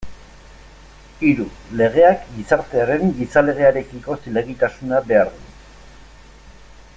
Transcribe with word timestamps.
Hiru, 1.27 1.43
legeak 1.81 2.23
gizartearen 2.37 3.13
gizalegearekiko 3.19 4.17
zilegitasuna 4.25 5.03
behar 5.13 5.31
du. 5.35 5.55